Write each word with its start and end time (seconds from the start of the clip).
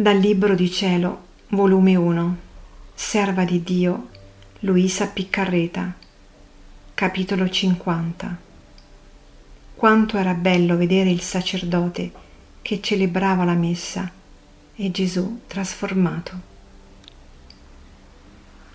Dal 0.00 0.16
Libro 0.16 0.54
di 0.54 0.70
Cielo, 0.70 1.26
volume 1.48 1.94
1, 1.94 2.36
Serva 2.94 3.44
di 3.44 3.62
Dio, 3.62 4.08
Luisa 4.60 5.08
Piccarreta, 5.08 5.94
capitolo 6.94 7.46
50. 7.46 8.38
Quanto 9.74 10.16
era 10.16 10.32
bello 10.32 10.78
vedere 10.78 11.10
il 11.10 11.20
sacerdote 11.20 12.12
che 12.62 12.80
celebrava 12.80 13.44
la 13.44 13.52
messa 13.52 14.10
e 14.74 14.90
Gesù 14.90 15.40
trasformato. 15.46 16.32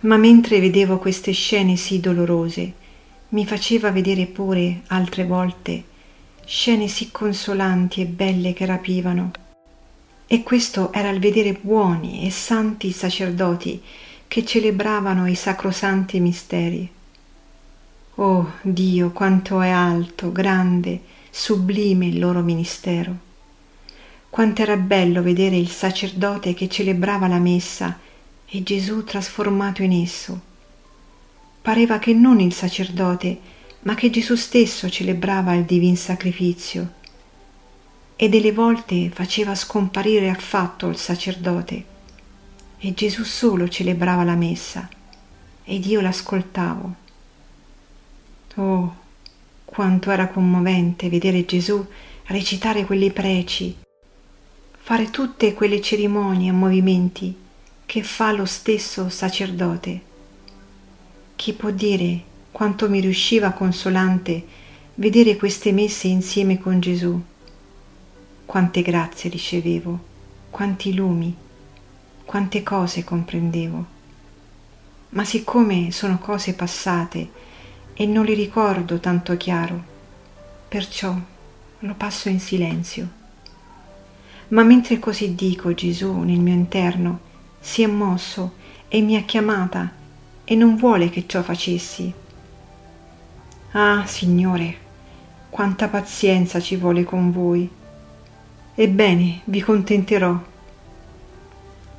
Ma 0.02 0.18
mentre 0.18 0.60
vedevo 0.60 1.00
queste 1.00 1.32
scene 1.32 1.76
sì 1.76 2.00
dolorose, 2.00 2.72
mi 3.30 3.48
faceva 3.48 3.90
vedere 3.90 4.28
pure 4.28 4.82
altre 4.90 5.26
volte 5.26 5.86
scene 6.46 6.88
sì 6.88 7.10
consolanti 7.10 8.02
e 8.02 8.06
belle 8.06 8.54
che 8.54 8.68
rapivano 8.68 9.32
e 10.28 10.42
questo 10.42 10.92
era 10.92 11.10
il 11.10 11.20
vedere 11.20 11.54
buoni 11.54 12.26
e 12.26 12.32
santi 12.32 12.92
sacerdoti 12.92 13.82
che 14.28 14.44
celebravano 14.44 15.28
i 15.28 15.36
sacrosanti 15.36 16.20
misteri. 16.20 16.90
Oh 18.16 18.54
Dio, 18.62 19.12
quanto 19.12 19.62
è 19.62 19.70
alto, 19.70 20.32
grande, 20.32 21.02
sublime 21.30 22.08
il 22.08 22.18
loro 22.18 22.42
ministero. 22.42 23.24
Quanto 24.30 24.62
era 24.62 24.78
bello 24.78 25.22
vedere 25.22 25.58
il 25.58 25.70
sacerdote 25.70 26.54
che 26.54 26.68
celebrava 26.68 27.28
la 27.28 27.40
messa 27.40 28.00
e 28.48 28.64
Gesù 28.64 29.04
trasformato 29.04 29.84
in 29.84 29.92
esso. 29.92 30.42
Pareva 31.62 32.00
che 32.00 32.14
non 32.14 32.40
il 32.40 32.54
sacerdote, 32.54 33.40
ma 33.82 33.96
che 33.96 34.10
Gesù 34.10 34.36
stesso 34.36 34.90
celebrava 34.90 35.54
il 35.54 35.64
divin 35.64 35.96
sacrificio 35.96 37.04
e 38.16 38.30
delle 38.30 38.52
volte 38.52 39.10
faceva 39.10 39.56
scomparire 39.56 40.30
affatto 40.30 40.88
il 40.88 40.98
sacerdote 40.98 41.94
e 42.78 42.94
Gesù 42.94 43.24
solo 43.24 43.68
celebrava 43.68 44.24
la 44.24 44.36
messa 44.36 44.88
ed 45.64 45.86
io 45.86 46.02
l'ascoltavo. 46.02 46.96
Oh, 48.56 48.96
quanto 49.66 50.12
era 50.12 50.28
commovente 50.28 51.10
vedere 51.10 51.46
Gesù 51.46 51.86
recitare 52.28 52.86
quelle 52.86 53.12
preci, 53.12 53.76
fare 54.78 55.10
tutte 55.10 55.54
quelle 55.54 55.82
cerimonie 55.82 56.50
e 56.50 56.54
movimenti 56.54 57.36
che 57.86 58.04
fa 58.04 58.32
lo 58.32 58.46
stesso 58.46 59.10
sacerdote. 59.10 60.02
Chi 61.36 61.54
può 61.54 61.72
dire 61.72 62.24
quanto 62.52 62.90
mi 62.90 63.02
riusciva 63.02 63.52
consolante 63.52 64.46
vedere 64.96 65.36
queste 65.36 65.72
messe 65.72 66.08
insieme 66.08 66.60
con 66.60 66.80
Gesù? 66.80 67.22
Quante 68.46 68.82
grazie 68.82 69.30
ricevevo, 69.30 70.00
quanti 70.52 70.94
lumi, 70.94 71.36
quante 72.24 72.64
cose 72.64 73.04
comprendevo. 73.04 73.86
Ma 75.10 75.26
siccome 75.26 75.92
sono 75.92 76.20
cose 76.20 76.54
passate 76.54 77.30
e 77.94 78.06
non 78.06 78.24
li 78.26 78.34
ricordo 78.34 79.00
tanto 79.00 79.36
chiaro, 79.36 79.84
perciò 80.68 81.16
lo 81.80 81.94
passo 81.96 82.30
in 82.30 82.40
silenzio. 82.40 83.24
Ma 84.50 84.64
mentre 84.64 85.00
così 85.00 85.34
dico, 85.34 85.74
Gesù 85.74 86.20
nel 86.20 86.40
mio 86.40 86.54
interno 86.54 87.20
si 87.60 87.82
è 87.82 87.88
mosso 87.88 88.54
e 88.88 89.02
mi 89.02 89.16
ha 89.16 89.24
chiamata 89.24 89.92
e 90.44 90.56
non 90.56 90.76
vuole 90.76 91.10
che 91.10 91.26
ciò 91.26 91.42
facessi. 91.42 92.14
Ah, 93.72 94.06
Signore, 94.06 94.78
quanta 95.50 95.88
pazienza 95.88 96.60
ci 96.60 96.76
vuole 96.76 97.04
con 97.04 97.32
voi 97.32 97.70
Ebbene, 98.78 99.40
vi 99.46 99.62
contenterò. 99.62 100.38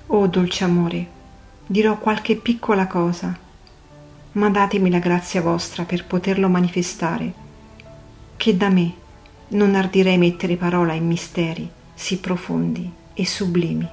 Oh 0.09 0.27
dolce 0.27 0.63
amore, 0.63 1.07
dirò 1.67 1.97
qualche 1.97 2.37
piccola 2.37 2.87
cosa, 2.87 3.35
ma 4.33 4.51
datemi 4.51 4.91
la 4.91 4.99
grazia 4.99 5.41
vostra 5.41 5.85
per 5.85 6.05
poterlo 6.05 6.51
manifestare, 6.51 7.33
che 8.37 8.57
da 8.59 8.69
me 8.69 8.93
non 9.49 9.75
ardirei 9.75 10.19
mettere 10.19 10.57
parola 10.57 10.93
in 10.93 11.07
misteri 11.07 11.67
sì 11.95 12.19
profondi 12.19 12.93
e 13.15 13.25
sublimi. 13.25 13.89